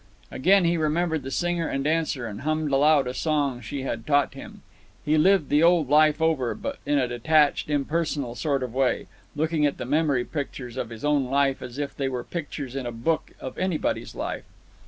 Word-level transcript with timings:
Again 0.31 0.65
he 0.65 0.77
remembered 0.77 1.21
the 1.21 1.29
singer 1.29 1.67
and 1.67 1.83
dancer 1.83 2.25
and 2.25 2.41
hummed 2.41 2.71
aloud 2.71 3.05
a 3.05 3.13
song 3.13 3.61
she 3.61 3.83
had 3.83 4.07
taught 4.07 4.33
him. 4.33 4.63
He 5.05 5.15
lived 5.15 5.49
the 5.49 5.61
old 5.61 5.89
life 5.91 6.19
over, 6.19 6.55
but 6.55 6.79
in 6.87 6.97
a 6.97 7.07
detached, 7.07 7.69
impersonal 7.69 8.33
sort 8.33 8.63
of 8.63 8.73
way, 8.73 9.05
looking 9.35 9.63
at 9.63 9.77
the 9.77 9.85
memory 9.85 10.25
pictures 10.25 10.75
of 10.75 10.89
his 10.89 11.05
own 11.05 11.25
life 11.27 11.61
as 11.61 11.77
if 11.77 11.95
they 11.95 12.09
were 12.09 12.23
pictures 12.23 12.75
in 12.75 12.87
a 12.87 12.91
book 12.91 13.33
of 13.39 13.59
anybody's 13.59 14.15
life. 14.15 14.45